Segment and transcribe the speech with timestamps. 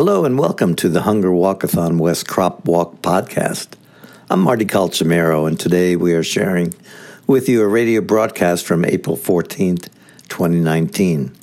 [0.00, 3.74] Hello and welcome to the Hunger Walkathon West Crop Walk podcast.
[4.30, 6.72] I'm Marty Calcimero, and today we are sharing
[7.26, 9.90] with you a radio broadcast from April 14th,
[10.30, 11.36] 2019.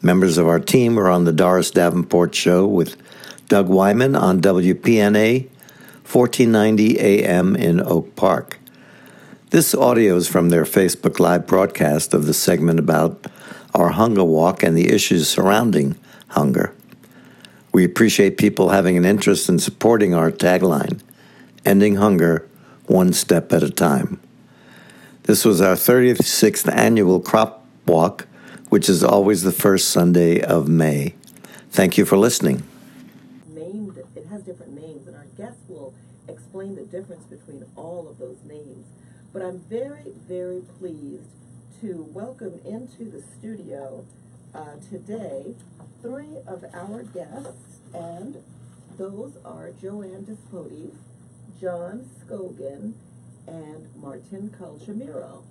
[0.00, 2.96] Members of our team are on the Doris Davenport Show with
[3.48, 5.50] Doug Wyman on WPNA
[6.10, 8.58] 1490 AM in Oak Park.
[9.50, 13.26] This audio is from their Facebook Live broadcast of the segment about
[13.74, 15.98] our hunger walk and the issues surrounding
[16.28, 16.74] hunger.
[17.72, 21.00] We appreciate people having an interest in supporting our tagline,
[21.64, 22.48] Ending Hunger
[22.86, 24.20] One Step at a Time.
[25.22, 28.26] This was our 36th annual crop walk,
[28.70, 31.14] which is always the first Sunday of May.
[31.70, 32.64] Thank you for listening.
[33.54, 35.94] named, it has different names, and our guests will
[36.26, 38.84] explain the difference between all of those names.
[39.32, 41.30] But I'm very, very pleased
[41.82, 44.04] to welcome into the studio
[44.54, 45.54] uh, today
[46.02, 48.42] three of our guests, and
[48.98, 50.94] those are Joanne Despodes,
[51.60, 52.94] John Scogan,
[53.46, 55.42] and Martin Culchamiro.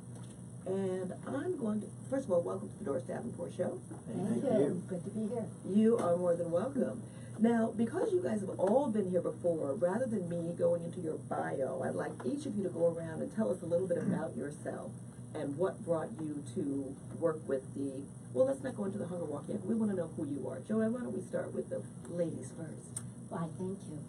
[0.66, 3.80] And I'm going to, first of all, welcome to the Doris Davenport Show.
[4.08, 4.84] Thank you.
[4.88, 5.46] Good to be here.
[5.66, 7.02] You are more than welcome.
[7.40, 11.16] Now, because you guys have all been here before, rather than me going into your
[11.30, 13.98] bio, I'd like each of you to go around and tell us a little bit
[13.98, 14.92] about yourself
[15.36, 18.02] and what brought you to work with the.
[18.34, 19.66] Well, let's not go into the hunger walk yet.
[19.66, 20.60] We want to know who you are.
[20.68, 23.02] Joanne, why don't we start with the ladies first?
[23.30, 24.00] Why, thank you.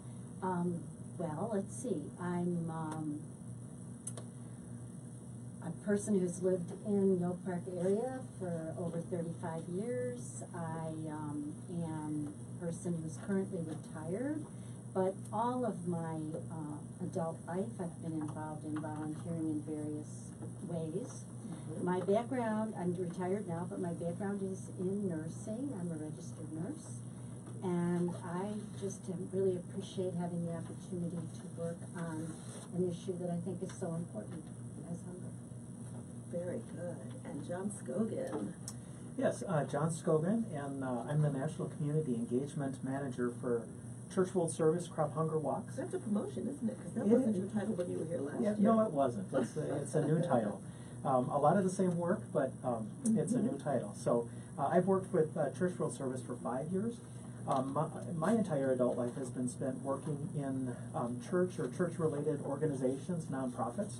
[0.43, 0.83] Um,
[1.17, 2.03] well, let's see.
[2.19, 3.21] I'm um,
[5.65, 10.43] a person who's lived in Oak Park area for over 35 years.
[10.55, 14.43] I um, am a person who's currently retired,
[14.93, 16.19] but all of my
[16.51, 20.31] uh, adult life I've been involved in volunteering in various
[20.67, 21.23] ways.
[21.81, 25.71] My background, I'm retired now, but my background is in nursing.
[25.79, 26.99] I'm a registered nurse.
[27.63, 32.27] And I just um, really appreciate having the opportunity to work on
[32.75, 34.43] an issue that I think is so important
[34.91, 35.31] as hunger.
[36.31, 36.97] Very good.
[37.25, 38.53] And John Scogan.
[39.17, 43.63] Yes, uh, John Scogan, and uh, I'm the National Community Engagement Manager for
[44.13, 45.75] Church World Service Crop Hunger Walks.
[45.75, 46.77] That's a promotion, isn't it?
[46.77, 47.41] Because that It wasn't is.
[47.43, 48.55] your title when you were here last Yeah, year.
[48.59, 49.27] no, it wasn't.
[49.33, 50.61] It's a, it's a new title.
[51.05, 53.63] Um, a lot of the same work, but um, it's a new Mhm.
[53.63, 53.93] title.
[53.97, 54.27] So
[54.59, 56.95] uh, I've worked with uh, Church World Service for five years.
[57.47, 62.41] Um, my, my entire adult life has been spent working in um, church or church-related
[62.45, 63.95] organizations, nonprofits,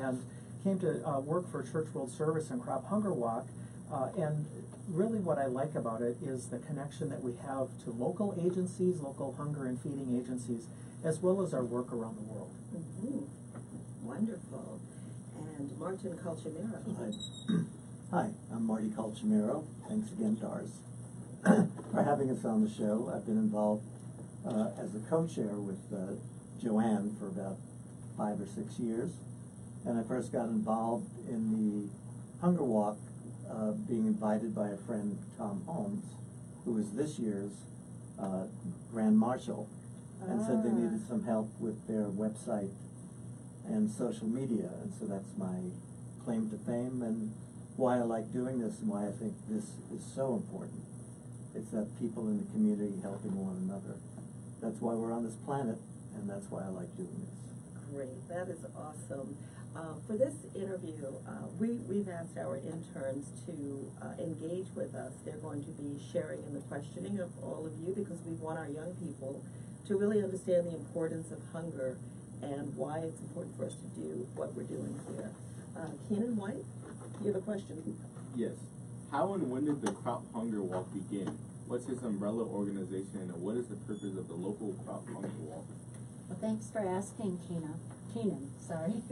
[0.00, 0.22] and
[0.64, 3.46] came to uh, work for Church World Service and Crop Hunger Walk.
[3.92, 4.46] Uh, and
[4.88, 9.00] really, what I like about it is the connection that we have to local agencies,
[9.00, 10.66] local hunger and feeding agencies,
[11.04, 12.50] as well as our work around the world.
[12.74, 13.24] Mhm.
[14.04, 14.80] Wonderful.
[15.58, 16.82] And Martin Culchamero.
[16.98, 17.54] Hi.
[18.10, 19.64] Hi, I'm Marty Calcimero.
[19.86, 20.70] Thanks again, Doris,
[21.92, 23.12] for having us on the show.
[23.14, 23.84] I've been involved
[24.46, 26.14] uh, as a co-chair with uh,
[26.62, 27.56] Joanne for about
[28.16, 29.10] five or six years.
[29.84, 31.88] And I first got involved in the
[32.40, 32.96] Hunger Walk,
[33.50, 36.04] uh, being invited by a friend, Tom Holmes,
[36.64, 37.52] who was this year's
[38.20, 38.44] uh,
[38.92, 39.68] Grand Marshal,
[40.26, 40.72] and said they Ah.
[40.74, 42.70] needed some help with their website
[43.66, 45.56] and social media, and so that's my
[46.24, 47.32] claim to fame and
[47.76, 50.82] why I like doing this and why I think this is so important.
[51.54, 53.96] It's that people in the community helping one another.
[54.60, 55.78] That's why we're on this planet,
[56.16, 57.34] and that's why I like doing this.
[57.94, 59.36] Great, that is awesome.
[59.76, 65.12] Uh, for this interview, uh, we, we've asked our interns to uh, engage with us.
[65.24, 68.58] They're going to be sharing in the questioning of all of you because we want
[68.58, 69.42] our young people
[69.86, 71.96] to really understand the importance of hunger
[72.42, 75.30] and why it's important for us to do what we're doing here.
[75.76, 76.64] Uh, Keenan White,
[77.20, 77.96] you have a question?
[78.36, 78.52] Yes.
[79.10, 81.38] How and when did the Crop Hunger Walk begin?
[81.66, 85.64] What's its umbrella organization and what is the purpose of the local Crop Hunger Walk?
[86.28, 87.74] Well, thanks for asking, Keena.
[88.12, 89.02] Keenan, sorry.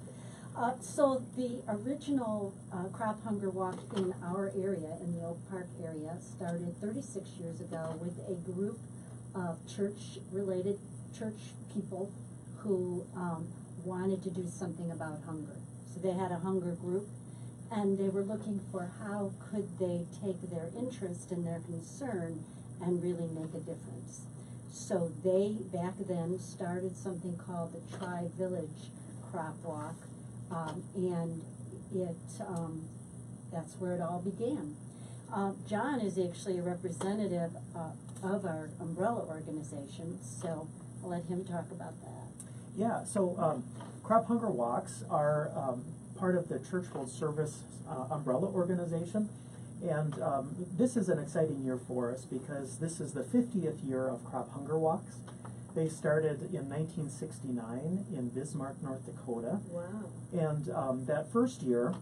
[0.54, 5.66] Uh, so the original uh, crop hunger walk in our area, in the Oak Park
[5.82, 8.78] area, started 36 years ago with a group
[9.34, 10.78] of church-related
[11.18, 12.12] church people
[12.58, 13.48] who um,
[13.84, 15.56] wanted to do something about hunger.
[15.92, 17.08] So they had a hunger group,
[17.70, 22.44] and they were looking for how could they take their interest and their concern
[22.80, 24.26] and really make a difference.
[24.72, 28.90] So they back then started something called the Tri Village
[29.30, 29.96] Crop Walk,
[30.50, 31.42] um, and
[31.94, 32.88] it um,
[33.52, 34.74] that's where it all began.
[35.32, 37.90] Uh, John is actually a representative uh,
[38.22, 40.68] of our umbrella organization, so
[41.02, 42.28] I'll let him talk about that.
[42.76, 43.64] Yeah, so um,
[44.02, 45.84] Crop Hunger Walks are um,
[46.18, 49.28] part of the Church World Service uh, umbrella organization.
[49.82, 54.08] And um, this is an exciting year for us because this is the 50th year
[54.08, 55.16] of Crop Hunger Walks.
[55.74, 59.58] They started in 1969 in Bismarck, North Dakota.
[59.70, 60.04] Wow.
[60.32, 61.94] And um, that first year,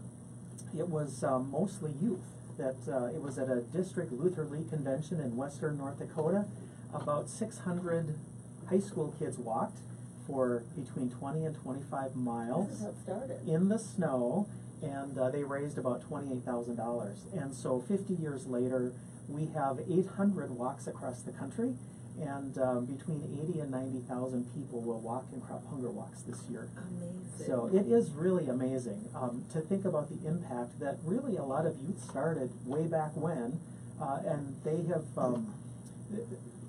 [0.76, 2.20] it was um, mostly youth.
[2.58, 6.44] That uh, it was at a district Luther League convention in western North Dakota.
[6.92, 8.14] About 600
[8.68, 9.78] high school kids walked
[10.26, 13.48] for between 20 and 25 miles This how it started.
[13.48, 14.48] in the snow,
[14.82, 17.26] and uh, they raised about twenty-eight thousand dollars.
[17.32, 18.92] And so, fifty years later,
[19.28, 21.74] we have eight hundred walks across the country,
[22.20, 26.42] and um, between eighty and ninety thousand people will walk in crop hunger walks this
[26.50, 26.68] year.
[26.76, 27.46] Amazing.
[27.46, 31.64] So it is really amazing um, to think about the impact that really a lot
[31.64, 33.60] of youth started way back when,
[34.00, 35.54] uh, and they have um,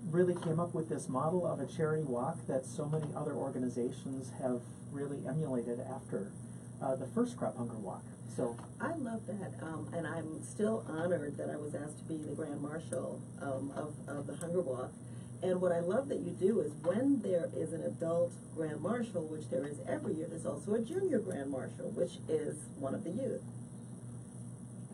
[0.09, 4.31] really came up with this model of a charity walk that so many other organizations
[4.41, 4.61] have
[4.91, 6.31] really emulated after
[6.81, 8.03] uh, the first crop hunger walk.
[8.35, 12.17] So I love that, um, and I'm still honored that I was asked to be
[12.17, 14.91] the Grand Marshal um, of, of the Hunger Walk.
[15.43, 19.23] And what I love that you do is when there is an adult Grand Marshal,
[19.27, 23.03] which there is every year, there's also a junior Grand Marshal, which is one of
[23.03, 23.41] the youth.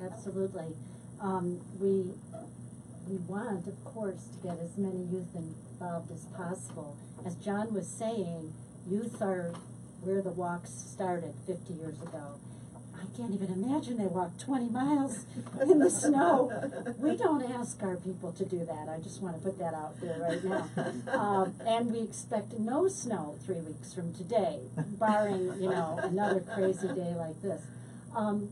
[0.04, 0.74] Absolutely.
[1.22, 2.12] Um, we,
[3.08, 6.98] we want, of course, to get as many youth involved as possible.
[7.26, 8.54] As John was saying,
[8.90, 9.54] youth are
[10.02, 12.40] where the walks started fifty years ago.
[12.96, 15.26] I can't even imagine they walked twenty miles
[15.62, 16.52] in the snow.
[16.98, 20.20] We don't ask our people to do that, I just wanna put that out there
[20.20, 20.68] right now.
[21.12, 24.60] Um, and we expect no snow three weeks from today,
[25.00, 27.62] barring, you know, another crazy day like this.
[28.16, 28.50] Um,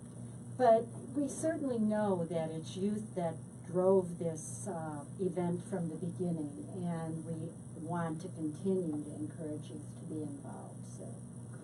[0.58, 3.36] but we certainly know that it's youth that
[3.72, 7.50] drove this uh, event from the beginning, and we
[7.82, 10.80] want to continue to encourage youth to be involved.
[10.98, 11.06] So,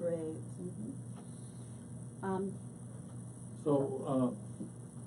[0.02, 0.36] Great.
[0.60, 0.94] mhm.
[2.24, 2.54] um,
[3.64, 4.30] So, uh,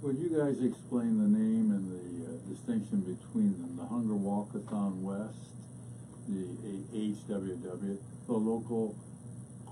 [0.03, 3.77] would you guys explain the name and the uh, distinction between them?
[3.77, 5.51] The Hunger Walkathon West,
[6.29, 8.95] the A- HWW, the local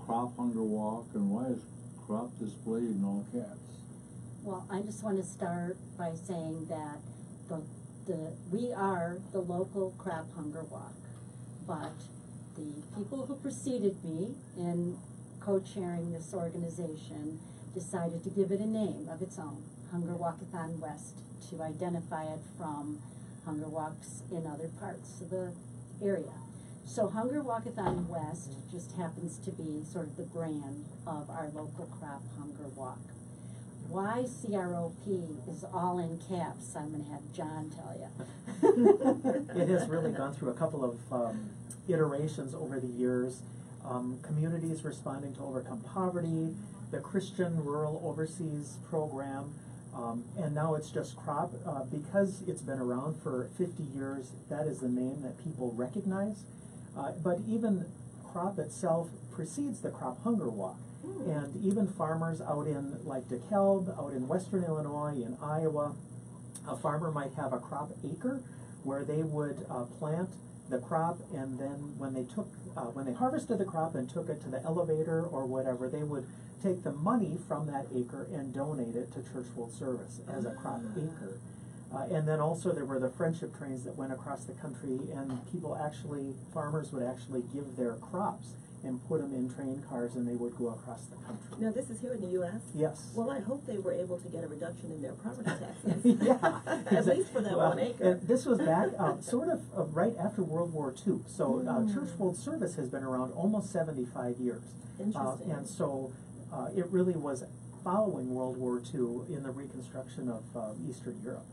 [0.05, 1.59] crop hunger walk, and why is
[2.05, 3.59] crop displayed in all caps?
[4.43, 6.97] well, I just want to start by saying that
[7.47, 7.61] the
[8.05, 10.93] the we are the local crop hunger walk,
[11.65, 11.93] but
[12.57, 12.67] the
[12.97, 14.97] people who preceded me in
[15.45, 17.39] co-chairing this organization
[17.73, 21.19] decided to give it a name of its own, Hunger Walkathon West,
[21.49, 22.99] to identify it from
[23.45, 25.51] hunger walks in other parts of the
[26.01, 26.31] area.
[26.85, 31.89] So Hunger Walkathon West just happens to be sort of the brand of our local
[31.99, 32.99] crop hunger walk.
[33.89, 35.07] Why CROP
[35.49, 39.49] is all in caps, I'm gonna have John tell you.
[39.61, 41.49] it has really gone through a couple of um,
[41.87, 43.41] iterations over the years.
[43.85, 46.55] Um, communities responding to overcome poverty,
[46.91, 49.53] the Christian Rural Overseas Program,
[49.95, 51.53] um, and now it's just crop.
[51.65, 56.43] Uh, because it's been around for 50 years, that is the name that people recognize.
[56.97, 57.85] Uh, but even
[58.31, 60.77] crop itself precedes the crop hunger walk.
[61.03, 65.95] And even farmers out in like DeKalb, out in western Illinois, in Iowa,
[66.67, 68.41] a farmer might have a crop acre
[68.83, 70.29] where they would uh, plant
[70.69, 74.29] the crop and then when they took uh, when they harvested the crop and took
[74.29, 76.25] it to the elevator or whatever they would
[76.61, 80.51] take the money from that acre and donate it to church world service as a
[80.51, 81.37] crop acre.
[81.93, 85.39] Uh, and then also there were the friendship trains that went across the country and
[85.51, 90.27] people actually farmers would actually give their crops and put them in train cars and
[90.27, 92.61] they would go across the country Now, this is here in the U.S.?
[92.75, 96.03] yes Well, I hope they were able to get a reduction in their property taxes.
[96.21, 96.59] yeah,
[96.97, 98.03] At least for that Well, one acre.
[98.03, 101.19] and this was back um, sort of uh, right after World War II.
[101.27, 101.93] So uh, Mm.
[101.93, 104.63] Church World Service has been around almost 75 years.
[104.99, 105.51] Uh, Interesting.
[105.51, 106.11] and so
[106.51, 107.43] uh, it really was
[107.83, 110.43] following World War II in the reconstruction of
[110.87, 111.45] Eastern Europe.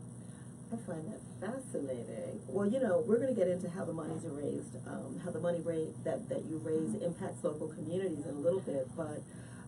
[0.71, 2.39] I find that fascinating.
[2.47, 5.39] Well, you know, we're going to get into how the money's raised, um, how the
[5.39, 8.87] money rate that, that you raise impacts local communities in a little bit.
[8.95, 9.21] But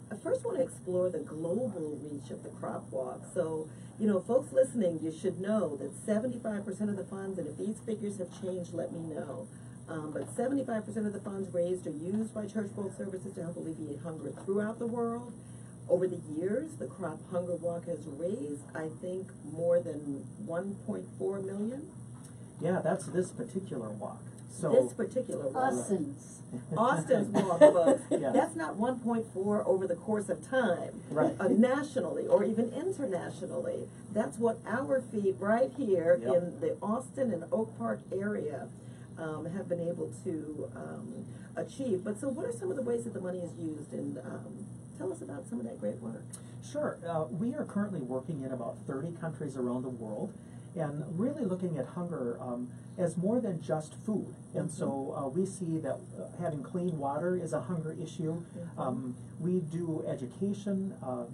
[0.10, 3.22] I first want to explore the global reach of the crop walk.
[3.34, 3.68] So,
[4.00, 7.80] you know, folks listening, you should know that 75% of the funds, and if these
[7.86, 9.48] figures have changed, let me know.
[9.90, 13.58] Um, but 75% of the funds raised are used by Church World Services to help
[13.58, 15.34] alleviate hunger throughout the world.
[15.90, 21.90] Over the years, the Crop Hunger Walk has raised, I think, more than 1.4 million.
[22.62, 24.22] Yeah, that's this particular walk.
[24.50, 25.74] So this particular walk.
[25.74, 26.42] Austin's,
[26.78, 28.02] Austin's walk, folks.
[28.12, 28.32] Yeah.
[28.32, 31.02] That's not 1.4 over the course of time.
[31.10, 31.36] Right.
[31.40, 33.88] Uh, nationally or even internationally.
[34.14, 36.34] That's what our feet right here Yep.
[36.36, 38.68] in the Austin and Oak Park area
[39.18, 41.26] um, have been able to um,
[41.56, 42.04] achieve.
[42.04, 44.66] But so, what are some of the ways that the money is used in um,
[44.98, 46.22] Tell us about some of that great work.
[46.70, 46.98] Sure.
[47.08, 50.34] Uh, we are currently working in about 30 countries around the world
[50.76, 54.34] and really looking at hunger um, as more than just food.
[54.54, 58.44] And so uh, we see that uh, having clean water is a hunger issue.
[58.78, 61.26] Um, we do education, uh,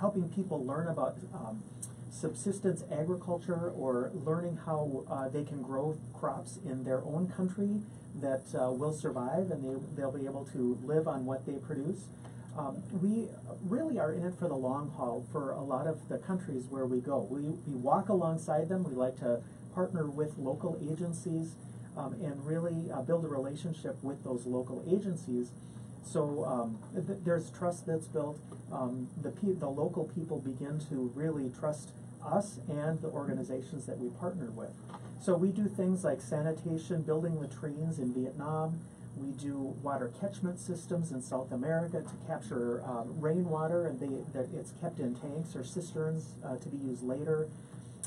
[0.00, 1.62] helping people learn about um,
[2.10, 7.82] subsistence agriculture or learning how uh, they can grow crops in their own country
[8.20, 12.04] that uh, will survive and they, they'll be able to live on what they produce.
[12.58, 13.28] Um, we
[13.68, 16.86] really are in it for the long haul for a lot of the countries where
[16.86, 17.26] we go.
[17.30, 18.84] We, we walk alongside them.
[18.84, 19.42] We like to
[19.74, 21.54] partner with local agencies
[21.96, 25.50] um, and really uh, build a relationship with those local agencies.
[26.04, 28.38] So um, th- there's trust that's built.
[28.72, 31.90] Um, the, pe- the local people begin to really trust
[32.24, 34.72] us and the organizations that we partner with.
[35.20, 38.80] So we do things like sanitation, building latrines in Vietnam.
[39.16, 44.72] We do water catchment systems in South America to capture um, rainwater, and they, it's
[44.80, 47.48] kept in tanks or cisterns uh, to be used later.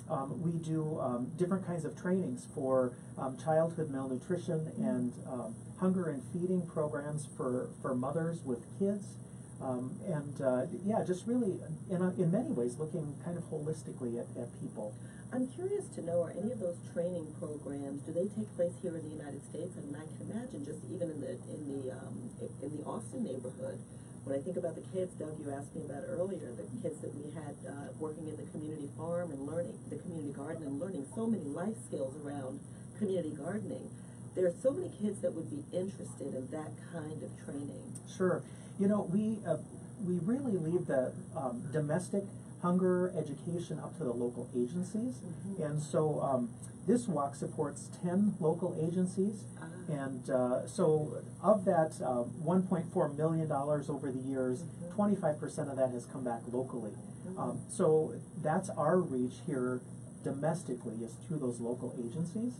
[0.09, 6.09] Um, we do um, different kinds of trainings for um, childhood malnutrition and um, hunger
[6.09, 9.15] and feeding programs for, for mothers with kids.
[9.61, 14.19] Um, and uh, yeah, just really, in, a, in many ways, looking kind of holistically
[14.19, 14.95] at, at people.
[15.31, 18.95] I'm curious to know, are any of those training programs, do they take place here
[18.95, 19.75] in the United States?
[19.77, 22.31] I mean, I can imagine just even in the, in the, um,
[22.63, 23.77] in the Austin neighborhood,
[24.23, 27.13] when I think about the kids, Doug, you asked me about earlier, the kids that
[27.15, 31.05] we had, uh, working in the community farm and learning, the community garden and learning
[31.15, 32.59] so many life skills around
[32.97, 33.89] community gardening.
[34.35, 37.93] There are so many kids that would be interested in that kind of training.
[38.15, 38.41] Sure.
[38.79, 39.57] You know, we, uh,
[40.05, 42.23] we really leave the um, domestic
[42.61, 45.19] hunger education up to the local agencies.
[45.61, 46.49] And so um,
[46.87, 49.43] this walk supports 10 local agencies.
[49.61, 49.65] Ah.
[49.89, 54.63] And uh, so of that uh, $1.4 million over the years,
[54.95, 56.91] 25% of that has come back locally.
[57.37, 59.81] Um, so that's our reach here
[60.23, 62.53] domestically is through those local agencies,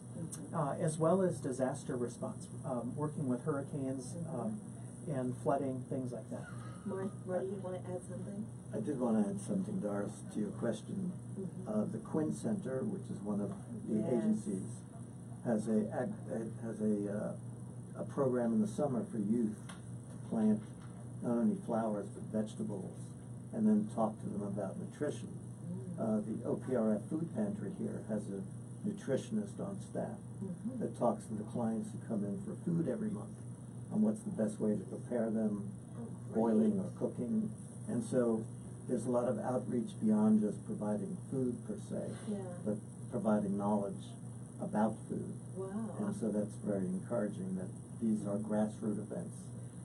[0.54, 4.60] uh, as well as disaster response, um, working with hurricanes um,
[5.08, 6.46] and flooding, things like that.
[6.86, 8.46] Mar- Marty, you wanna add something?
[8.74, 11.12] I did want to add something, Doris, to your question.
[11.68, 13.50] Uh, the Quinn Center, which is one of
[13.90, 14.14] the Yes.
[14.14, 14.62] agencies,
[15.44, 20.62] has a, ag- has a, uh, a program in the summer for youth to plant
[21.24, 22.94] not only flowers but vegetables
[23.54, 25.30] and then talk to them about nutrition.
[26.00, 28.40] Uh, the OPRF Food Pantry here has a
[28.88, 30.18] nutritionist on staff
[30.80, 33.34] that talks to the clients who come in for food every month
[33.94, 35.70] on what's the best way to prepare them,
[36.34, 37.50] boiling or cooking.
[37.88, 38.46] And so
[38.88, 42.38] there's a lot of outreach beyond just providing food per se, Yeah.
[42.66, 42.78] but
[43.12, 44.14] providing knowledge
[44.62, 45.34] about food.
[45.58, 45.68] Wow.
[46.00, 47.70] And so that's very encouraging that
[48.02, 49.36] these are grassroots events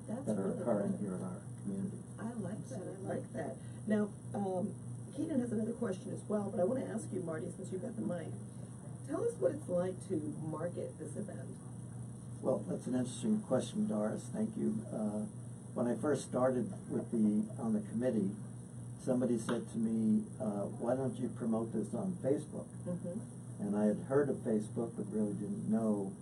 [0.08, 1.00] That's that are really occurring good.
[1.00, 1.99] here in our community.
[2.20, 3.56] I like that, I like that.
[3.87, 4.68] Now, um,
[5.16, 7.94] Keaton has another question as well, but I wanna ask you, Marty, since you've got
[7.96, 8.28] the mic.
[9.08, 11.49] Tell us what it's like to market this event.
[12.45, 14.29] Well, that's an interesting question, Doris.
[14.35, 14.77] Thank you.
[14.93, 15.25] Uh,
[15.73, 18.33] when I first started with the, on the committee,
[19.03, 22.69] somebody said to me, uh, why don't you promote this on Facebook?
[22.85, 23.65] Mm-hmm.
[23.65, 26.13] And I had heard of Facebook, but really didn't know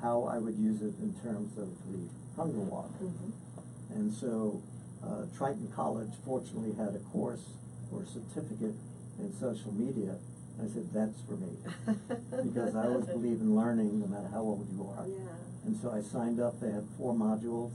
[0.00, 1.98] how I would use it in terms of the
[2.36, 2.94] hunger walk.
[3.02, 3.98] Mm-hmm.
[3.98, 4.62] And so
[5.02, 7.42] uh, Triton College fortunately had a course
[7.90, 8.78] or certificate
[9.18, 10.14] in social media.
[10.62, 11.58] I said, that's for me.
[12.54, 15.04] because I always believe in learning no matter how old you are.
[15.08, 15.36] Yeah.
[15.66, 17.72] And so I signed up, they had four modules.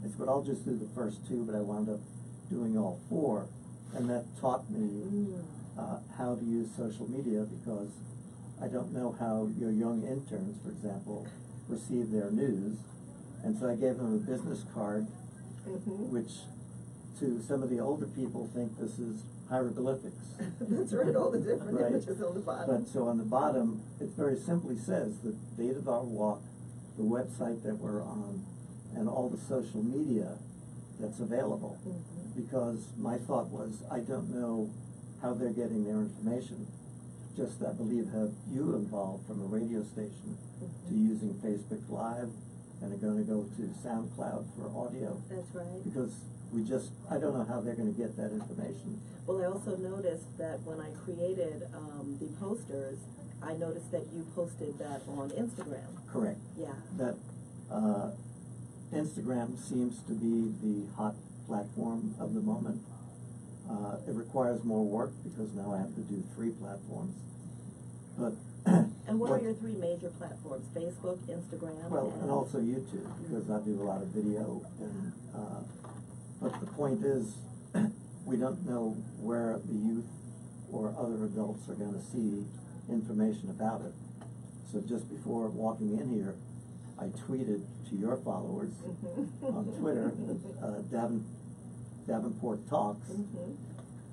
[0.00, 2.00] I said, but I'll just do the first two, but I wound up
[2.50, 3.46] doing all four.
[3.94, 5.40] And that taught me Mm.
[5.78, 7.88] uh, how to use social media because
[8.60, 11.26] I don't know how your young interns, for example,
[11.68, 12.76] receive their news.
[13.44, 15.06] And so I gave them a business card,
[15.66, 16.10] Mhm.
[16.10, 16.40] which
[17.20, 20.26] to some of the older people think this is hieroglyphics.
[20.60, 21.92] That's right, all the different Right.
[21.92, 22.82] images on the bottom.
[22.82, 26.40] But so on the bottom, it very simply says the date of our walk,
[26.98, 28.44] the website that we're on,
[28.94, 30.36] and all the social media
[31.00, 31.78] that's available.
[31.86, 32.34] Mhm.
[32.36, 34.68] Because my thought was, I don't know
[35.22, 36.66] how they're getting their information.
[37.36, 40.36] Just, I believe, have you involved from a radio station
[40.88, 42.30] to using Facebook Live
[42.82, 45.16] and are gonna go to SoundCloud for audio.
[45.28, 45.84] That's right.
[45.84, 46.14] Because
[46.52, 48.98] we just, I don't know how they're gonna get that information.
[49.26, 52.98] Well, I also noticed that when I created, um, the posters,
[53.42, 55.86] I noticed that you posted that on Instagram.
[56.10, 56.38] Correct.
[56.56, 56.74] Yeah.
[56.96, 57.16] that
[57.70, 58.10] uh,
[58.92, 61.14] Instagram seems to be the hot
[61.46, 62.82] platform of the moment.
[63.70, 67.14] Uh, it requires more work because now I have to do three platforms.
[68.18, 68.32] But
[69.08, 70.66] And what are your three major platforms?
[70.74, 75.62] Facebook, Instagram, well, and also YouTube because I do a lot of video and uh,
[76.42, 77.36] but the point is,
[78.26, 80.04] we don't know where the youth
[80.70, 82.44] or other adults are gonna see
[82.90, 83.92] information about it.
[84.72, 86.34] So just before walking in here,
[87.00, 88.72] I tweeted to your followers
[89.42, 90.12] on Twitter,
[90.62, 91.22] uh, Davin,
[92.06, 93.54] Davenport Talks, Mhm.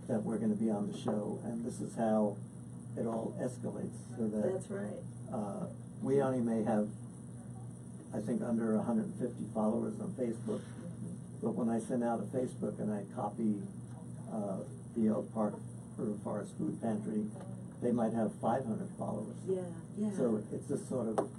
[0.07, 2.35] that we're gonna be on the show, and this is how
[2.97, 4.53] it all escalates, so that.
[4.53, 4.99] That's right.
[5.33, 5.65] Uh,
[6.03, 6.87] we only may have,
[8.13, 10.61] I think, under hundred and fifty followers on Facebook,
[11.41, 13.55] but when I send out a Facebook and I copy,
[14.31, 14.59] uh,
[14.95, 15.55] the Oak Park
[15.97, 17.25] River Forest Food Pantry,
[17.81, 19.35] they might have five hundred followers.
[19.47, 19.61] Yeah,
[19.97, 20.09] yeah.
[20.15, 21.29] So it's this sort of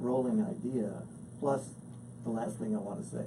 [0.00, 1.02] rolling idea,
[1.40, 1.68] plus,
[2.24, 3.24] the last thing I wanna say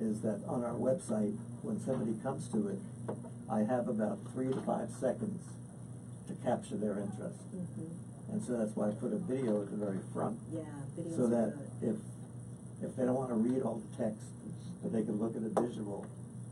[0.00, 2.78] is that on our website, when somebody comes to it,
[3.50, 5.42] I have about three to five seconds
[6.28, 7.38] to capture their interest.
[7.54, 7.88] Mhm.
[8.32, 10.62] And so that's why I put a video at the very front, Yeah,
[10.96, 11.96] videos so that if,
[12.82, 14.28] if they don't wanna read all the text,
[14.82, 16.04] that they can look at a visual.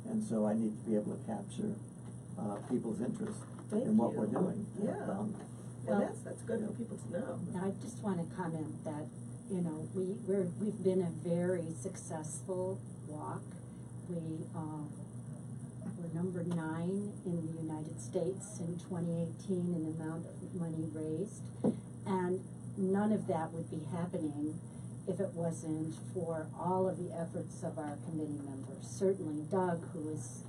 [0.09, 1.75] And so I need to be able to capture,
[2.39, 3.39] uh, people's interest
[3.71, 4.19] Thank in what you.
[4.21, 4.67] we're doing.
[4.83, 4.91] Yeah.
[5.11, 5.35] Um,
[5.85, 7.39] Well- And that's, that's good for people to know.
[7.63, 9.07] I just wanna comment that,
[9.51, 13.43] you know, we, we're, we've been a very successful walk.
[14.09, 14.17] We,
[14.55, 14.89] um,
[15.99, 20.87] we're number nine in the United States in twenty eighteen in the amount of money
[20.93, 21.43] raised.
[22.07, 22.41] And
[22.77, 24.59] none of that would be happening
[25.09, 28.87] if it wasn't for all of the efforts of our committee members.
[28.87, 30.43] Certainly Doug, who is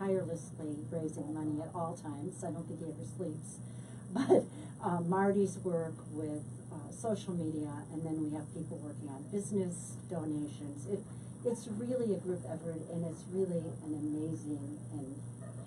[0.00, 3.58] tirelessly raising money at all times, I don't think he ever sleeps.
[4.12, 4.42] But
[4.82, 6.42] uh, Marty's work with
[6.72, 10.88] uh, social media, and then we have people working on business donations.
[10.90, 10.98] It,
[11.44, 15.14] it's really a group effort, and it's really an amazing and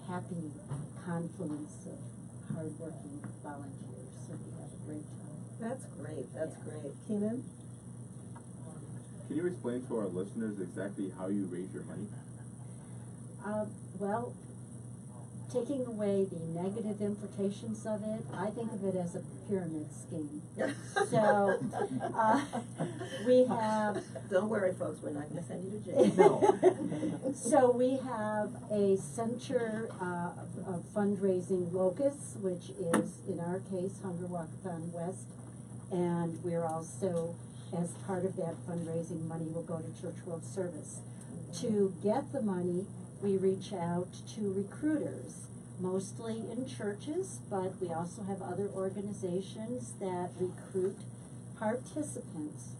[0.10, 0.52] happy
[1.06, 2.00] confluence of
[2.54, 4.12] hardworking volunteers.
[4.28, 5.40] So we have a great time.
[5.62, 6.72] That's great, that's Yeah.
[6.82, 6.94] great.
[7.08, 7.44] Keenan?
[9.28, 12.08] Can you explain to our listeners exactly how you raise your money?
[13.45, 13.65] Uh,
[14.00, 14.33] well,
[15.51, 20.41] taking away the negative implications of it, I think of it as a pyramid scheme.
[21.10, 21.60] So,
[22.15, 22.41] uh,
[23.27, 24.03] we have.
[24.32, 26.58] Don't worry, folks, we're not gonna send you to jail.
[26.63, 27.34] No.
[27.36, 30.32] So we have a center, uh,
[30.71, 35.25] of fundraising locus, which is, in our case, Hunger Walkathon West.
[35.91, 37.36] And we're also,
[37.75, 40.99] as part of that fundraising, money will go to Church World Service.
[41.62, 42.86] To get the money,
[43.23, 45.47] we reach out to recruiters,
[45.79, 50.97] mostly in churches, but we also have other organizations that recruit
[51.57, 52.75] participants.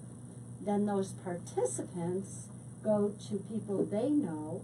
[0.62, 2.48] Then those participants
[2.84, 4.62] go to people they know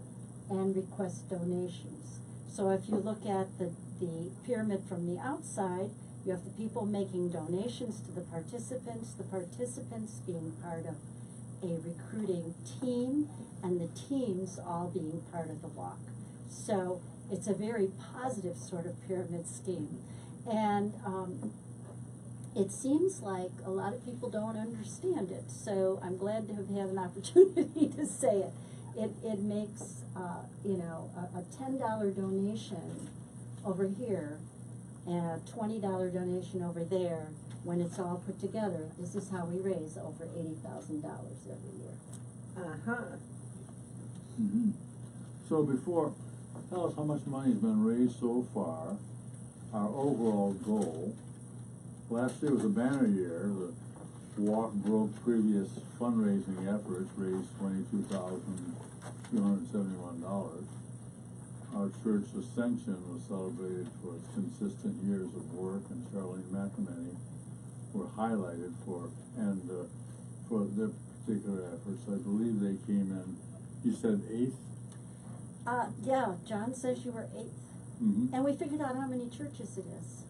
[0.50, 2.20] and request donations.
[2.52, 5.90] So if you look at the, the pyramid from the outside,
[6.26, 10.96] you have the people making donations to the participants, the participants being part of
[11.62, 13.28] a recruiting team,
[13.62, 15.98] and the teams all being part of the walk.
[16.48, 19.98] So it's a very positive sort of pyramid scheme.
[20.50, 21.52] And um,
[22.56, 26.68] it seems like a lot of people don't understand it, so I'm glad to have
[26.68, 28.52] had an opportunity to say it.
[28.96, 33.08] It, it makes, uh, you know, a, a ten dollar donation
[33.64, 34.38] over here
[35.06, 37.28] and a twenty dollar donation over there,
[37.64, 41.78] when it's all put together, this is how we raise over eighty thousand dollars every
[41.78, 41.94] year.
[42.56, 43.16] Uh-huh.
[44.40, 44.72] Mhm.
[45.48, 46.12] So before,
[46.70, 48.96] tell us how much money's been raised so far,
[49.74, 51.14] our overall goal.
[52.08, 53.50] Last year was a banner year,
[54.36, 55.68] the walk broke previous
[55.98, 58.74] fundraising efforts, raised twenty-two thousand
[59.30, 60.64] two hundred seventy-one dollars.
[61.76, 67.14] Our church Ascension was celebrated for its consistent years of work, and Charlene McEnany
[67.92, 69.84] were highlighted for, and, uh,
[70.48, 70.90] for their
[71.24, 72.02] particular efforts.
[72.08, 73.36] I believe they came in,
[73.84, 74.56] you said eighth?
[75.66, 77.52] Uh, yeah, John says you were eighth,
[78.02, 78.34] Mm-hmm.
[78.34, 80.22] and we figured out how many churches it is.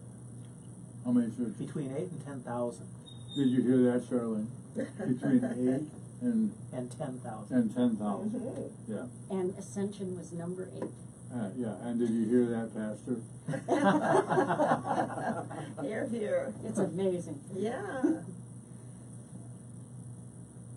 [1.05, 1.53] How many churches?
[1.55, 2.85] Between eight and ten thousand,
[3.33, 4.47] Did you hear that, Charlene?
[4.75, 5.87] Between eight
[6.21, 7.55] and, and ten thousand.
[7.57, 8.69] and ten thousand, Mhm.
[8.89, 9.05] yeah.
[9.37, 10.91] And Ascension was number eight.
[11.33, 13.21] Uh, yeah, and did you hear that, Pastor?
[15.91, 16.53] Here, here.
[16.63, 17.37] It's amazing.
[17.53, 18.01] Yeah.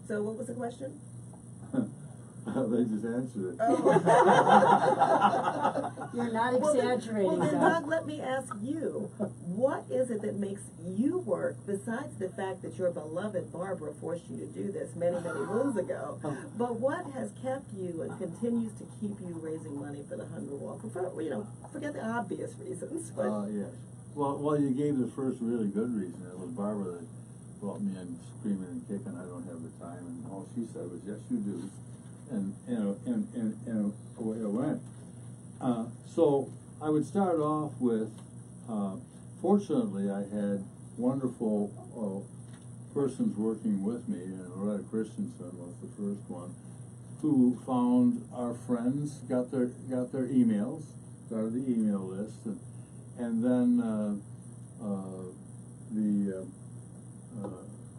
[0.09, 0.99] So what was the question?
[2.47, 3.59] They just answered it.
[3.59, 3.81] Oh.
[6.15, 7.73] You're not Well, then- exaggerating, Well, then, Doug.
[7.83, 9.09] Doug, let me ask you,
[9.47, 14.29] what is it that makes you work, besides the fact that your beloved Barbara forced
[14.29, 16.19] you to do this many, many moons ago?
[16.59, 20.57] But what has kept you and continues to keep you raising money for the Hunger
[20.57, 20.83] Walk?
[20.93, 23.27] For, you know, forget the obvious reasons, but.
[23.29, 23.71] Uh, yes.
[24.15, 26.23] Well, well, you gave the first really good reason.
[26.31, 27.07] It was Barbara that
[27.61, 30.89] brought me in screaming and kicking, I don't have the time, and all she said
[30.89, 31.71] was, yes, you do.
[32.31, 34.81] and, know, and, and, and away it went.
[35.61, 36.49] Uh, so
[36.81, 38.09] I would start off with,
[38.71, 38.97] uh,
[39.43, 40.65] fortunately, I had
[40.97, 46.55] wonderful, uh, persons working with me, and Loretta Christensen was the first one,
[47.21, 50.85] who found our friends, got their, got their emails,
[51.27, 52.61] started the email list, and,
[53.19, 54.15] and then, uh,
[54.85, 55.25] uh,
[55.93, 56.47] the,
[57.43, 57.49] uh,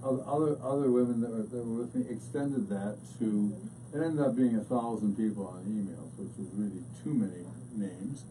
[0.05, 3.53] other, other women that were, that were with me extended that to,
[3.93, 7.41] it ended up being a thousand people on emails, which was really too many
[7.73, 8.23] names.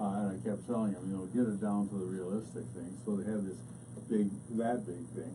[0.00, 2.96] Uh, and I kept telling them, you know, get it down to the realistic thing,
[3.04, 3.58] so they had this
[4.08, 5.34] big, that big thing.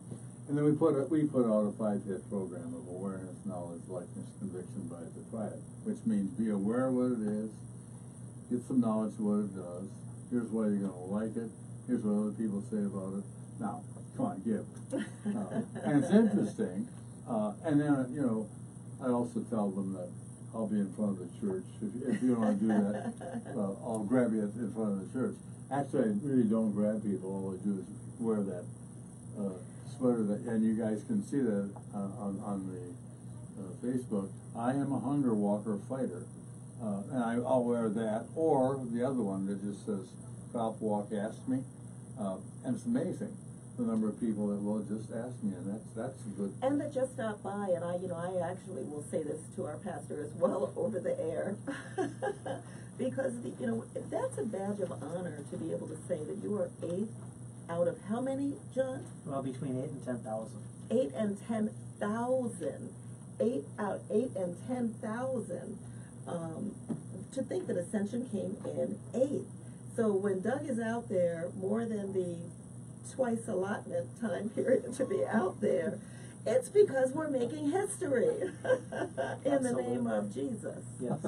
[0.50, 4.28] And then we put, a- we put out a five-hit program of awareness, knowledge, likeness,
[4.40, 7.52] conviction, by the quiet, which means be aware of what it is,
[8.50, 9.88] get some knowledge of what it does,
[10.32, 11.50] here's why you're gonna like it,
[11.88, 13.24] here's what other people say about it,
[13.60, 13.82] now,
[14.16, 14.66] come on, give.
[14.94, 16.88] Uh, And it's interesting,
[17.30, 18.48] uh, and then, you know,
[19.04, 20.10] I also tell them that
[20.54, 23.14] I'll be in front of the church, if, if you don't wanna do that,
[23.56, 25.36] uh, I'll grab you in front of the church.
[25.72, 27.86] Actually, I really don't grab people, all I do is
[28.20, 28.66] wear that,
[29.38, 29.58] uh,
[29.98, 32.84] sweater that, and you guys can see that, uh, on, on the,
[33.62, 34.30] uh, Facebook.
[34.56, 36.26] I am a hunger walker fighter,
[36.82, 40.08] uh, and I, I'll wear that, or the other one that just says,
[40.52, 41.60] Crop Walk Ask Me.
[42.20, 43.36] Uh, and it's amazing,
[43.78, 46.54] the number of people that will just ask me, and that's, that's a good.
[46.64, 49.66] And that just stop by, and I, you know, I actually will say this to
[49.66, 51.56] our pastor as well over the air.
[52.98, 56.38] Because, the, you know, that's a badge of honor to be able to say that
[56.42, 57.12] you are eighth
[57.70, 59.06] out of how many, John?
[59.26, 60.62] Well, between eight and ten thousand.
[60.90, 62.90] Eight and ten thousand.
[63.40, 65.78] Eight out, eight and ten thousand.
[66.28, 66.76] Um,
[67.34, 69.48] to think that Ascension came in eighth.
[69.96, 72.38] So when Doug is out there more than the
[73.14, 76.00] twice allotment time period to be out there,
[76.48, 78.28] it's because we're making history
[79.46, 80.84] in the name of Jesus.
[81.00, 81.20] Yes.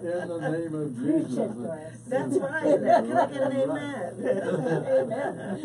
[0.00, 1.98] In the name of Preach Jesus.
[2.06, 2.62] That's right.
[2.62, 4.14] Can I get an amen?
[5.00, 5.60] Amen.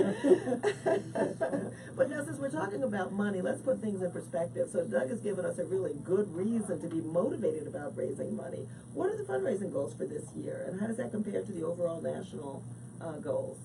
[1.97, 4.69] but now, since we're talking about money, let's put things in perspective.
[4.71, 8.67] So Doug has given us a really good reason to be motivated about raising money.
[8.93, 11.63] What are the fundraising goals for this year, and how does that compare to the
[11.63, 12.63] overall national
[13.01, 13.57] uh, goals?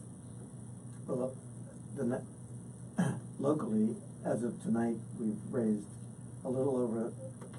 [1.06, 1.32] Well,
[1.96, 2.24] the, ne-
[3.38, 5.86] locally, as of tonight, we've raised
[6.44, 7.12] a little over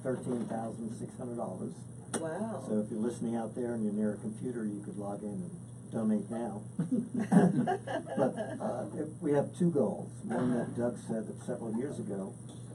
[0.04, 1.74] thirteen thousand six hundred dollars.
[2.20, 2.64] Wow.
[2.68, 5.30] So if you're listening out there and you're near a computer, you could log in
[5.30, 5.52] and
[5.92, 6.62] donate now.
[8.18, 10.10] But, uh, if, we have two goals.
[10.24, 12.34] One that Doug said that several years ago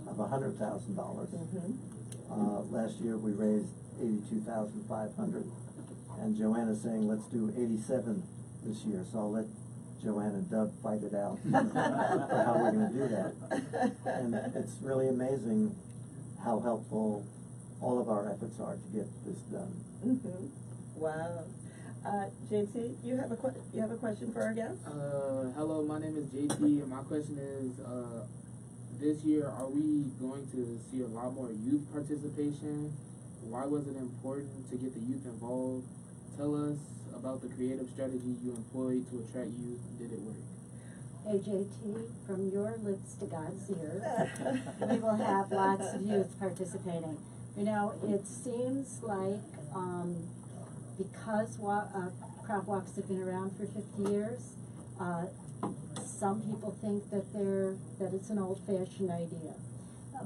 [0.09, 1.29] of a hundred thousand dollars.
[1.29, 1.77] Mhm.
[2.31, 3.69] Uh, last year, we raised
[4.01, 5.45] eighty-two thousand five hundred.
[6.21, 8.23] And Joanna's saying, let's do eighty-seven
[8.65, 9.45] this year, so I'll let
[10.03, 11.51] Joanna and Doug fight it out for
[12.47, 13.93] how we're gonna do that.
[14.07, 15.75] And it's really amazing
[16.45, 17.25] how helpful
[17.81, 19.75] all of our efforts are to get this done.
[20.05, 20.49] Mhm.
[20.97, 21.45] Wow.
[22.05, 24.79] Uh, JT, you have a que- you have a question for our guest?
[24.87, 28.23] Uh, hello, my name is JT, and my question is, uh,
[29.01, 32.93] this year, are we going to see a lot more youth participation?
[33.51, 35.85] Why was it important to get the youth involved?
[36.37, 36.77] Tell us
[37.15, 39.81] about the creative strategy you employed to attract youth.
[39.99, 40.37] Did it work?
[41.29, 44.03] AJT, from your lips to God's ears,
[44.91, 47.19] we will have lots of youth participating.
[47.57, 49.41] You know, it seems like,
[49.75, 50.29] um,
[50.99, 52.11] because wa- uh,
[52.45, 54.55] crop walks have been around for fifty years,
[55.01, 55.25] uh,
[56.05, 59.55] some people think that they're, that it's an old-fashioned idea.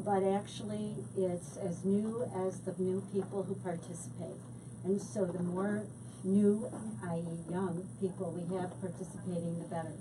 [0.04, 4.36] But actually, it's as new as the new people who participate.
[4.84, 5.84] And so the more
[6.24, 6.70] new,
[7.08, 7.50] i.e.
[7.50, 9.92] young, people we have participating, the better.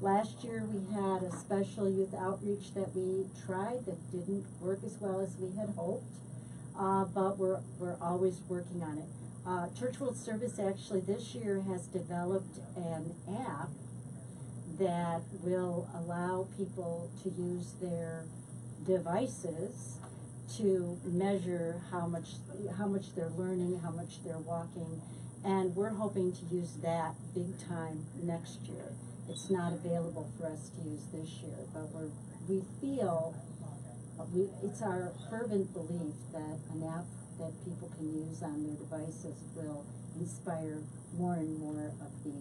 [0.00, 4.96] Last year, we had a special youth outreach that we tried that didn't work as
[5.00, 6.04] well as we had hoped,
[6.78, 9.04] uh, but we're, we're always working on it.
[9.46, 13.14] Uh, Church World Service actually this year has developed an
[13.46, 13.68] app
[14.78, 18.24] that will allow people to use their
[18.86, 19.98] devices
[20.58, 22.30] to measure how much,
[22.76, 25.00] how much they're learning, how much they're walking.
[25.44, 28.92] And we're hoping to use that big time next year.
[29.28, 32.10] It's not available for us to use this year, but we're,
[32.48, 33.34] we feel,
[34.32, 37.06] we, it's our fervent belief that an app
[37.38, 39.84] that people can use on their devices will
[40.20, 40.78] inspire
[41.18, 42.34] more and more of the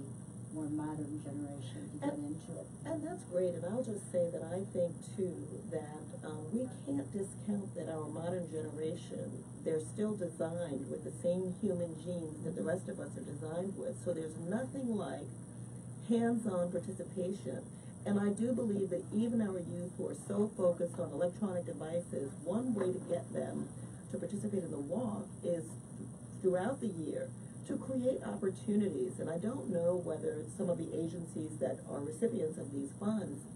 [0.53, 2.67] more modern generation to get And- into it.
[2.85, 5.33] And that's great, and I'll just say that I think too,
[5.71, 11.53] that, um, we can't discount that our modern generation, they're still designed with the same
[11.61, 15.27] human genes that the rest of us are designed with, so there's nothing like
[16.09, 17.61] hands-on participation.
[18.05, 22.31] And I do believe that even our youth who are so focused on electronic devices,
[22.43, 23.69] one way to get them
[24.11, 25.63] to participate in the walk is
[26.41, 27.29] throughout the year
[27.71, 29.19] to create opportunities.
[29.19, 33.47] And I don't know whether some of the agencies that are recipients of these funds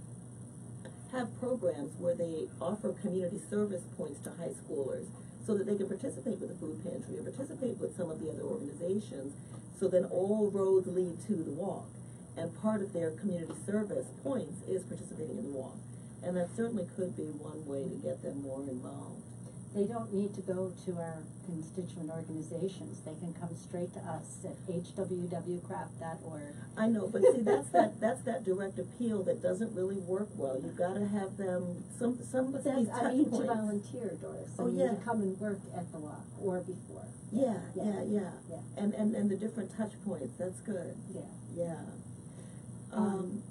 [1.11, 5.07] have programs where they offer community service points to high schoolers
[5.45, 8.31] so that they can participate with the food pantry or participate with some of the
[8.31, 9.35] other organizations.
[9.79, 11.85] So then all roads lead to the walk.
[12.37, 15.75] And part of their community service points is participating in the walk.
[16.23, 19.24] And that certainly could be one way to get them more involved.
[19.75, 24.39] They don't need to go to our constituent organizations, they can come straight to us
[24.45, 26.55] at hwwcrop.org.
[26.77, 30.57] I know, but see, that's that, that's that direct appeal that doesn't really work well.
[30.63, 34.67] You've gotta have them, some, some But that's, I need to volunteer, Doris, I Oh,
[34.71, 34.89] yeah.
[34.91, 37.83] to come and work at the walk or before, Yeah, Yeah.
[37.83, 38.31] yeah, yeah.
[38.49, 38.57] Yeah.
[38.77, 41.21] And, and, and the different touch points, that's good, yeah.
[41.53, 41.75] yeah.
[42.93, 43.43] Um, Um,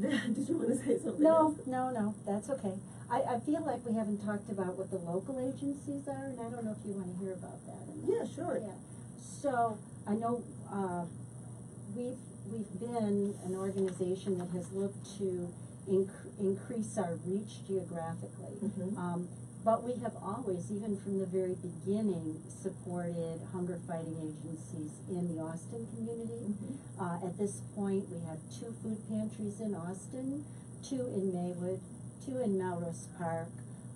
[0.34, 1.66] did you wanna say something No, else?
[1.66, 2.74] no, no, that's okay.
[3.10, 6.48] I, I feel like we haven't talked about what the local agencies are, and I
[6.50, 7.84] don't know if you wanna hear about that.
[8.06, 8.58] Yeah, sure.
[8.62, 8.72] Yeah,
[9.20, 11.04] so, I know, uh,
[11.96, 12.16] we've,
[12.50, 15.48] we've been an organization that has looked to
[15.88, 18.56] inc- increase our reach geographically.
[18.62, 18.96] Mhm.
[18.96, 19.28] Um,
[19.64, 25.42] but we have always, even from the very beginning, supported hunger fighting agencies in the
[25.42, 26.54] Austin community.
[26.54, 26.76] Mhm.
[26.98, 30.44] Uh, at this point, we have two food pantries in Austin,
[30.82, 31.80] two in Maywood,
[32.24, 33.48] two in Melrose Park,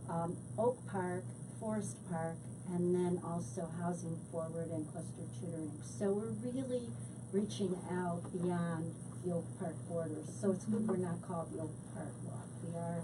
[0.08, 1.24] um, Oak Park,
[1.60, 2.36] Forest Park,
[2.68, 5.72] and then also Housing Forward and Cluster Tutoring.
[5.84, 6.90] So we're really
[7.32, 10.28] reaching out beyond the Oak Park borders.
[10.40, 12.48] So it's good we're not called the Oak Park Walk.
[12.62, 13.02] We are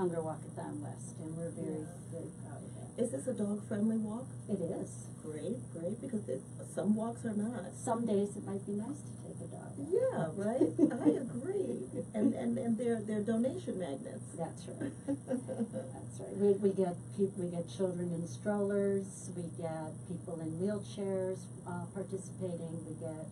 [0.00, 3.04] Hunger Walkathon West, and we're very, very proud of that.
[3.04, 4.24] Is this a dog-friendly walk?
[4.48, 5.04] It is.
[5.22, 6.40] Great, great, because it,
[6.74, 7.68] some walks are not.
[7.76, 9.60] Some days it might be nice to take a dog.
[9.60, 9.92] out.
[9.92, 10.72] Yeah, right,
[11.04, 11.84] I agree.
[12.14, 14.24] And, and, and they're, they're donation magnets.
[14.38, 14.90] That's right.
[15.28, 16.32] That's right.
[16.40, 21.84] We, we get peop we get children in strollers, we get people in wheelchairs, uh,
[21.92, 23.28] participating, we get,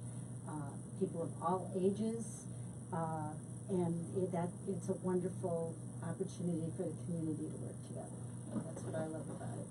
[0.46, 2.44] uh, people of all ages.
[2.92, 3.32] Uh,
[3.70, 8.18] and it, that, it's a wonderful opportunity for the community to work together.
[8.54, 9.68] That's what I love about it.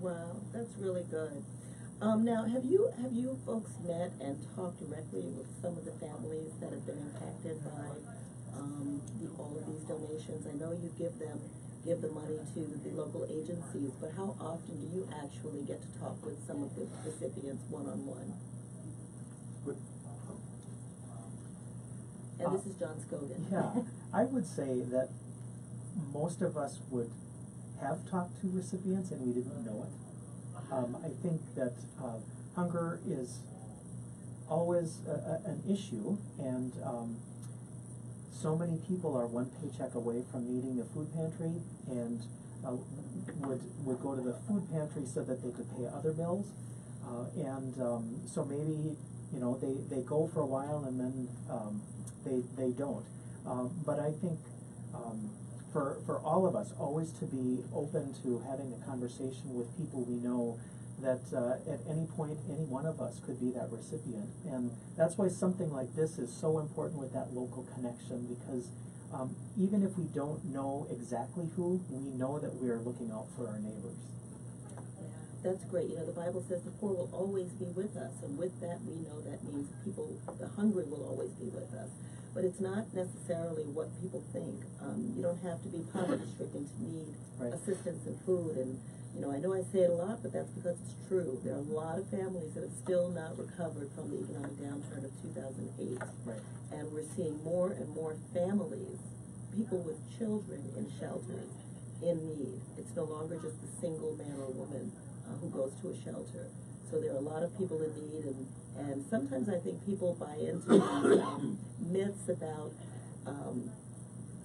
[0.00, 1.44] Wow, that's really good.
[2.00, 5.96] Um, now, have you, have you folks met and talked directly with some of the
[5.96, 7.88] families that have been impacted by,
[8.60, 10.44] um, the, all of these donations?
[10.44, 11.40] I know you give them,
[11.88, 15.90] give the money to the local agencies, but how often do you actually get to
[15.98, 18.34] talk with some of the recipients one-on-one?
[22.38, 23.50] And this is John Scogan.
[23.50, 25.08] Yeah, I would say that
[26.12, 27.10] most of us would
[27.80, 29.92] have talked to recipients and we didn't know it.
[30.72, 32.18] Um, I think that uh,
[32.56, 33.40] hunger is
[34.48, 37.16] always a, a, an issue, and um,
[38.32, 41.52] so many people are one paycheck away from needing the food pantry
[41.88, 42.20] and
[42.66, 42.76] uh,
[43.46, 46.46] would would go to the food pantry so that they could pay other bills,
[47.06, 48.96] uh, and um, so maybe
[49.32, 51.80] you know they, they go for a while and then um,
[52.24, 53.04] they they don't.
[53.46, 54.38] Um, but I think
[55.76, 60.00] for for all of us, always to be open to having a conversation with people
[60.08, 60.58] we know
[61.04, 65.18] that uh, at any point any one of us could be that recipient, and that's
[65.18, 68.68] why something like this is so important with that local connection because.
[69.14, 73.28] Um, even if we don't know exactly who, we know that we are looking out
[73.36, 73.94] for our neighbors.
[75.44, 75.90] That's great.
[75.90, 78.82] You know, the Bible says the poor will always be with us, and with that,
[78.82, 80.10] we know that means people,
[80.40, 81.88] the hungry will always be with us.
[82.36, 84.60] But it's not necessarily what people think.
[84.84, 87.08] Um, you don't have to be poverty stricken to need
[87.40, 87.48] Right.
[87.52, 88.60] assistance in food.
[88.60, 88.76] And,
[89.16, 91.40] you know, I know I say it a lot, but that's because it's true.
[91.42, 95.04] There are a lot of families that have still not recovered from the economic downturn
[95.08, 95.96] of 2008.
[96.28, 96.40] Right.
[96.76, 99.00] And we're seeing more and more families,
[99.56, 101.48] people with children in shelters,
[102.04, 102.60] in need.
[102.76, 104.92] It's no longer just the single man or woman
[105.24, 106.52] uh, who goes to a shelter.
[106.90, 108.46] So there are a lot of people in need, and,
[108.78, 110.80] and sometimes I think people buy into
[111.20, 112.70] um, myths about
[113.26, 113.70] um,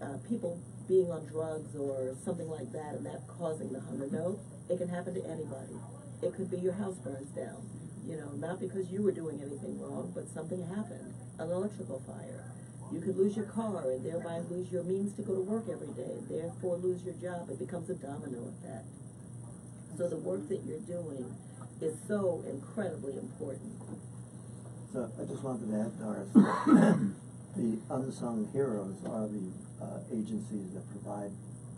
[0.01, 4.07] uh, people being on drugs or something like that, and that causing the hunger.
[4.11, 5.77] No, it can happen to anybody.
[6.23, 7.61] It could be your house burns down,
[8.07, 12.45] you know, not because you were doing anything wrong, but something happened, an electrical fire.
[12.91, 15.93] You could lose your car and thereby lose your means to go to work every
[15.93, 17.49] day, and therefore lose your job.
[17.49, 18.85] It becomes a domino effect.
[19.97, 21.25] So the work that you're doing
[21.81, 23.73] is so incredibly important.
[24.93, 26.29] So I just wanted to add, Doris,
[27.55, 31.31] the unsung heroes are the uh, agencies that provide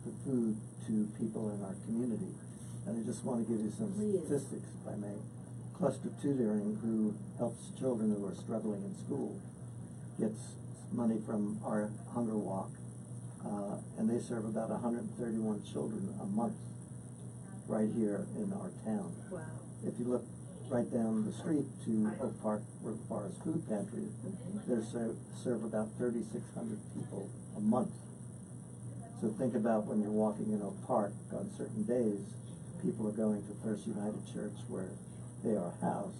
[0.05, 2.33] the food to people in our community.
[2.85, 4.19] And I just want to give you some Please.
[4.25, 5.15] statistics, if I may.
[5.77, 9.39] Cluster Tutoring, who helps children who are struggling in school,
[10.19, 10.39] gets
[10.91, 12.69] money from our Hunger Walk,
[13.45, 16.55] uh, and they serve about 131 children a month.
[17.67, 19.15] right here in our town.
[19.31, 19.62] Wow.
[19.86, 20.24] If you look
[20.69, 24.08] right down the street to Oak Park River Forest Food Pantry,
[24.67, 27.91] they serve, serve about 3,600 people a month.
[29.19, 32.24] So think about when you're walking in Oak Park on certain days,
[32.82, 34.91] people are going to First United Church where
[35.43, 36.15] they are housed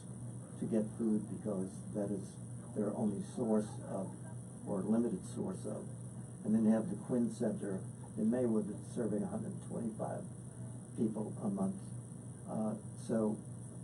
[0.60, 2.24] to get food because that is
[2.76, 4.12] their only source of,
[4.68, 5.84] or limited source of.
[6.44, 7.80] And then you have the Quinn Center
[8.18, 10.20] in Maywood that's serving 125
[10.98, 11.76] people a month.
[12.50, 12.76] Uh,
[13.08, 13.38] so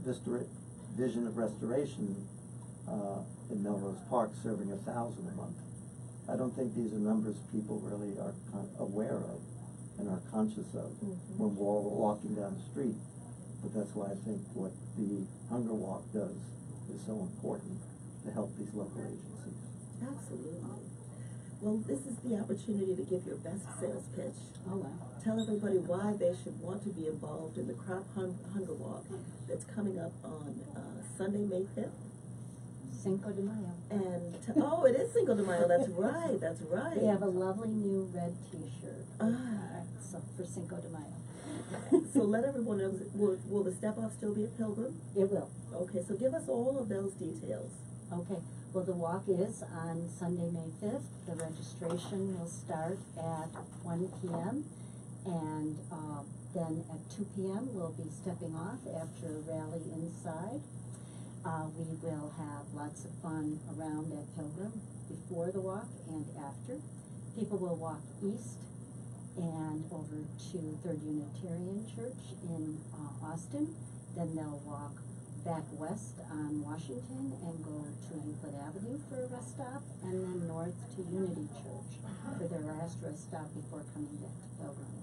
[0.06, 0.20] this
[0.98, 2.16] vision of restoration
[2.88, 3.20] uh,
[3.52, 5.58] in Melrose Park serving a thousand a month.
[6.32, 9.40] I don't think these are numbers people really are con- aware of
[9.98, 11.18] and are conscious of Mhm.
[11.38, 12.96] when we're all walking down the street.
[13.62, 16.38] But that's why I think what the Hunger Walk does
[16.94, 17.80] is so important
[18.26, 19.60] to help these local agencies.
[20.02, 20.64] Absolutely.
[21.62, 24.40] Well, this is the opportunity to give your best sales pitch.
[24.70, 24.88] Oh, wow.
[25.24, 29.04] Tell everybody why they should want to be involved in the Crop Hun- Hunger Walk
[29.48, 30.80] that's coming up on uh,
[31.18, 31.92] Sunday, May 5th.
[33.04, 33.72] Cinco de Mayo.
[33.92, 36.96] And, t- oh, it is Cinco de Mayo, that's right, that's right.
[37.00, 39.06] They have a lovely new red T-shirt.
[39.22, 39.84] Ah.
[40.02, 42.04] So for Cinco de Mayo.
[42.14, 44.96] So let everyone know, will, will the step-off still be at Pilgrim?
[45.16, 45.50] It will.
[45.74, 47.72] Okay, so give us all of those details.
[48.12, 48.42] Okay,
[48.74, 51.06] well, the walk is on Sunday, May fifth.
[51.30, 53.54] The registration will start at
[53.86, 54.66] one PM.
[55.28, 60.62] And, uh, then at two PM, we'll be stepping off after a rally inside.
[61.46, 66.82] Uh, we will have lots of fun around at Pilgrim before the walk and after.
[67.38, 68.58] People will walk east
[69.38, 73.76] and over to Third Unitarian Church in uh, Austin.
[74.16, 74.98] Then they'll walk
[75.46, 80.48] back west on Washington and go to Euclid Avenue for a rest stop, and then
[80.48, 81.92] north to Unity Church
[82.38, 84.94] for their last rest stop before coming back to Pilgrim.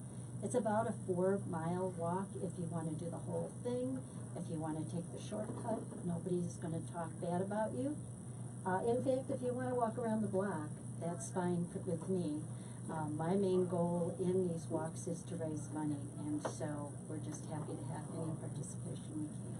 [0.44, 3.98] It's about a four-mile walk if you want to do the whole thing.
[4.36, 7.96] If you want to take the shortcut, nobody's going to talk bad about you.
[8.66, 10.68] Uh, in fact, if you want to walk around the block,
[11.00, 12.42] that's fine for, with me.
[12.92, 17.42] Um, my main goal in these walks is to raise money, and so we're just
[17.50, 19.55] happy to have any participation we can.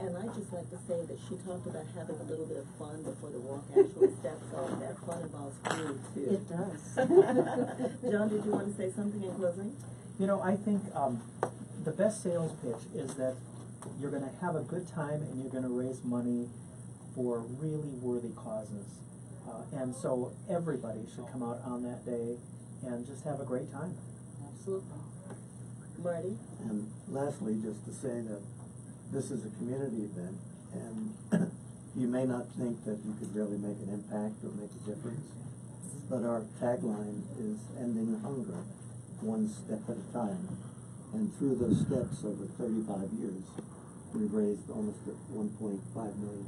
[0.00, 2.66] And I'd just like to say that she talked about having a little bit of
[2.78, 4.78] fun before the walk actually steps off.
[4.78, 6.38] That fun involves food too.
[6.38, 6.80] It does.
[8.12, 9.74] John, did you want to say something in closing?
[10.20, 11.20] You know, I think um,
[11.84, 13.34] the best sales pitch is that
[14.00, 16.48] you're going to have a good time and you're going to raise money
[17.14, 18.86] for really worthy causes.
[19.48, 22.36] Uh, and so everybody should come out on that day
[22.86, 23.96] and just have a great time.
[24.46, 24.86] Absolutely.
[26.02, 26.36] Marty?
[26.68, 28.40] And lastly, just to say that
[29.12, 30.36] this is a community event,
[30.72, 31.52] and
[31.96, 35.24] you may not think that you could really make an impact or make a difference,
[36.10, 38.64] but our tagline is ending hunger,
[39.20, 40.48] one step at a time.
[41.14, 43.42] And through those steps over 35 years,
[44.12, 45.00] we've raised almost
[45.32, 45.80] $1.5
[46.20, 46.46] million.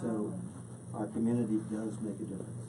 [0.00, 0.32] So
[0.94, 2.60] our community does make a difference.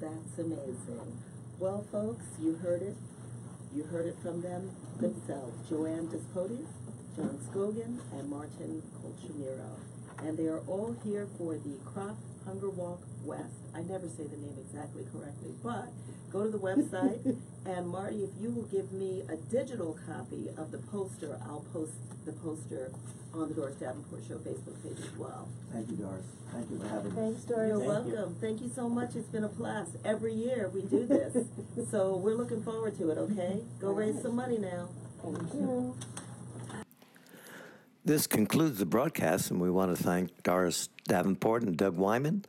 [0.00, 1.22] That's amazing.
[1.58, 2.96] Well, folks, you heard it.
[3.74, 5.68] You heard it from them themselves.
[5.68, 6.66] Joanne Despodes,
[7.16, 9.78] John Scogan, and Martin Colchimiro.
[10.22, 13.56] And they are all here for the Crop Hunger Walk West.
[13.74, 15.88] I never say the name exactly correctly, but
[16.30, 17.36] go to the website.
[17.66, 21.94] and Marty, if you will give me a digital copy of the poster, I'll post
[22.26, 22.92] the poster
[23.32, 25.48] on the Doris Davenport Show Facebook page as well.
[25.72, 26.24] Thank you, Doris.
[26.52, 27.20] Thank you for having me.
[27.20, 27.68] Thanks, Doris.
[27.68, 28.14] You're Thank you.
[28.14, 28.36] welcome.
[28.40, 29.16] Thank you so much.
[29.16, 29.96] It's been a blast.
[30.04, 31.46] Every year we do this.
[31.90, 33.60] so we're looking forward to it, okay?
[33.80, 34.88] Go raise some money now.
[35.22, 35.96] Thank you.
[38.06, 42.44] This concludes the broadcast, and we want to thank Doris Davenport and Doug Wyman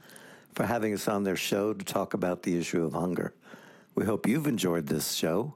[0.54, 3.34] for having us on their show to talk about the issue of hunger.
[3.96, 5.56] We hope you've enjoyed this show,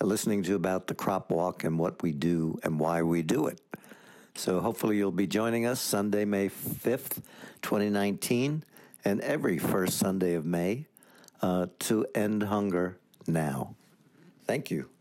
[0.00, 3.46] uh, listening to about the crop walk and what we do and why we do
[3.46, 3.60] it.
[4.36, 7.20] So hopefully you'll be joining us Sunday, May 5th,
[7.60, 8.64] 2019,
[9.04, 10.86] and every first Sunday of May
[11.42, 13.74] uh, to end hunger now.
[14.46, 14.91] Thank you.